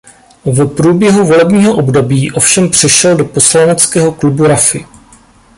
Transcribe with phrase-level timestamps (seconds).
[0.45, 4.85] V průběhu volebního období ovšem přešel do poslaneckého klubu Rafi.